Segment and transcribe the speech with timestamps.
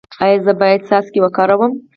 [0.23, 1.71] ایا زه باید څاڅکي وکاروم؟